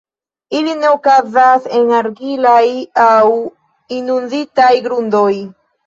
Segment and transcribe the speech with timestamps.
[0.59, 2.65] Ili ne okazas en argilaj
[3.07, 3.23] aŭ
[4.01, 5.33] inunditaj grundoj.